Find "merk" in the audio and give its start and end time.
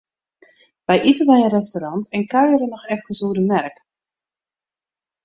3.51-3.75